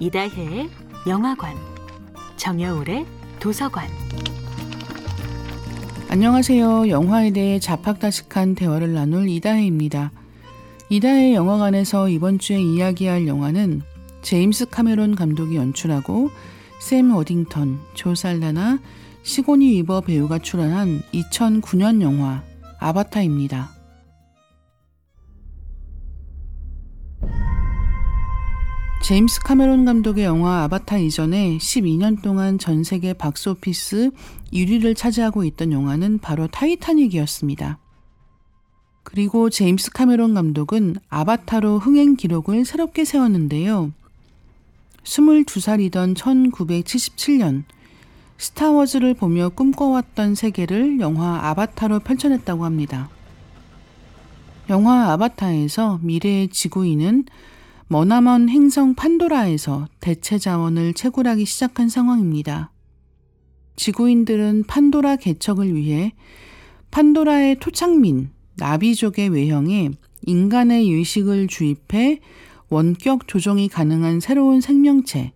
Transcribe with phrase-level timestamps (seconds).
[0.00, 0.70] 이다혜의
[1.06, 1.54] 영화관,
[2.38, 3.04] 정여울의
[3.38, 3.86] 도서관.
[6.08, 6.88] 안녕하세요.
[6.88, 10.10] 영화에 대해 자팍다식한 대화를 나눌 이다혜입니다.
[10.88, 13.82] 이다혜 영화관에서 이번 주에 이야기할 영화는
[14.22, 16.30] 제임스 카메론 감독이 연출하고
[16.80, 18.78] 샘 어딩턴, 조 살라나,
[19.22, 22.42] 시고니 위버 배우가 출연한 2009년 영화
[22.78, 23.79] 아바타입니다.
[29.10, 34.12] 제임스 카메론 감독의 영화 아바타 이전에 12년 동안 전 세계 박스오피스
[34.52, 37.78] 1위를 차지하고 있던 영화는 바로 타이타닉이었습니다.
[39.02, 43.90] 그리고 제임스 카메론 감독은 아바타로 흥행 기록을 새롭게 세웠는데요.
[45.02, 47.64] 22살이던 1977년
[48.38, 53.10] 스타워즈를 보며 꿈꿔왔던 세계를 영화 아바타로 펼쳐냈다고 합니다.
[54.68, 57.24] 영화 아바타에서 미래의 지구인은
[57.92, 62.70] 머나먼 행성 판도라에서 대체 자원을 채굴하기 시작한 상황입니다.
[63.74, 66.12] 지구인들은 판도라 개척을 위해
[66.92, 69.90] 판도라의 토착민, 나비족의 외형에
[70.24, 72.20] 인간의 의식을 주입해
[72.68, 75.32] 원격 조종이 가능한 새로운 생명체,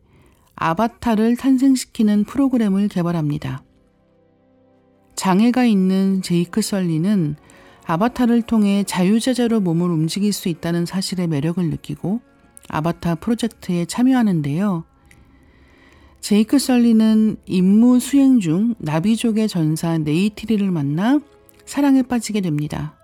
[0.54, 3.64] 아바타를 탄생시키는 프로그램을 개발합니다.
[5.16, 7.34] 장애가 있는 제이크 설리는
[7.84, 12.20] 아바타를 통해 자유제재로 몸을 움직일 수 있다는 사실의 매력을 느끼고
[12.68, 14.84] 아바타 프로젝트에 참여하는데요.
[16.20, 21.20] 제이크 설리는 임무 수행 중 나비족의 전사 네이티리를 만나
[21.66, 22.94] 사랑에 빠지게 됩니다.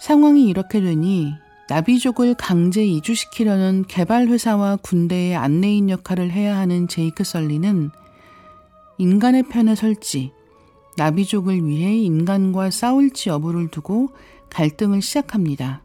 [0.00, 1.32] 상황이 이렇게 되니
[1.68, 7.90] 나비족을 강제 이주시키려는 개발회사와 군대의 안내인 역할을 해야 하는 제이크 설리는
[8.98, 10.32] 인간의 편에 설지,
[10.96, 14.08] 나비족을 위해 인간과 싸울지 여부를 두고
[14.50, 15.82] 갈등을 시작합니다.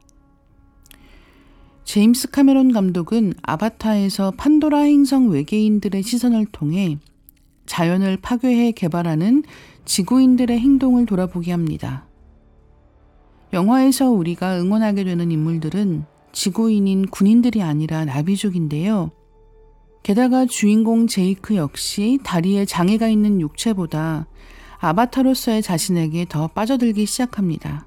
[1.85, 6.97] 제임스 카메론 감독은 아바타에서 판도라 행성 외계인들의 시선을 통해
[7.67, 9.43] 자연을 파괴해 개발하는
[9.85, 12.07] 지구인들의 행동을 돌아보게 합니다.
[13.53, 19.11] 영화에서 우리가 응원하게 되는 인물들은 지구인인 군인들이 아니라 나비족인데요.
[20.01, 24.27] 게다가 주인공 제이크 역시 다리에 장애가 있는 육체보다
[24.79, 27.85] 아바타로서의 자신에게 더 빠져들기 시작합니다.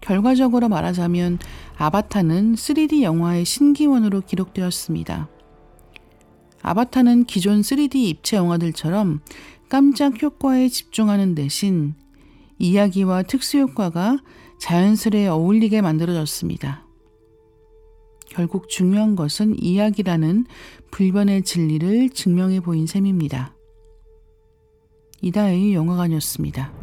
[0.00, 1.38] 결과적으로 말하자면
[1.80, 5.30] 아바타는 3D 영화의 신기원으로 기록되었습니다.
[6.60, 9.20] 아바타는 기존 3D 입체 영화들처럼
[9.70, 11.94] 깜짝 효과에 집중하는 대신
[12.58, 14.18] 이야기와 특수 효과가
[14.58, 16.86] 자연스레 어울리게 만들어졌습니다.
[18.28, 20.44] 결국 중요한 것은 이야기라는
[20.90, 23.54] 불변의 진리를 증명해 보인 셈입니다.
[25.22, 26.79] 이다의 영화관이었습니다.